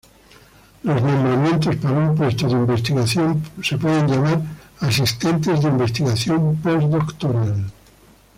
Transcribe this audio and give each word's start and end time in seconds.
Los 0.81 0.99
nombramientos 0.99 1.75
para 1.75 1.95
un 1.99 2.15
puesto 2.17 2.47
de 2.47 2.53
investigación 2.53 3.39
pueden 3.79 4.07
ser 4.09 4.15
llamados 4.17 4.43
"asistentes 4.79 5.61
de 5.61 5.69
investigación 5.69 6.55
postdoctoral". 6.55 7.65